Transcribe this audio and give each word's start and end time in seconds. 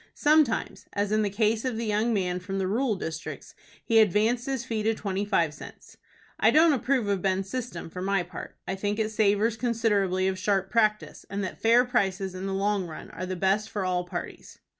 Sometimes, 0.15 0.87
as 0.93 1.11
in 1.11 1.21
the 1.21 1.29
case 1.29 1.63
of 1.63 1.77
the 1.77 1.85
young 1.85 2.11
man 2.11 2.39
from 2.39 2.57
the 2.57 2.65
rural 2.65 2.95
districts, 2.95 3.53
he 3.85 3.99
advanced 3.99 4.47
his 4.47 4.65
fee 4.65 4.81
to 4.81 4.95
twenty 4.95 5.23
five 5.25 5.53
cents. 5.53 5.95
I 6.39 6.49
don't 6.49 6.73
approve 6.73 7.21
Ben's 7.21 7.47
system 7.51 7.87
for 7.87 8.01
my 8.01 8.23
part. 8.23 8.57
I 8.67 8.73
think 8.73 8.97
it 8.97 9.11
savors 9.11 9.57
considerably 9.57 10.27
of 10.27 10.39
sharp 10.39 10.71
practice, 10.71 11.23
and 11.29 11.43
that 11.43 11.61
fair 11.61 11.85
prices 11.85 12.33
in 12.33 12.47
the 12.47 12.53
long 12.55 12.87
run 12.87 13.11
are 13.11 13.27
the 13.27 13.35
best 13.35 13.69
for 13.69 13.85
all 13.85 14.03
parties. 14.03 14.57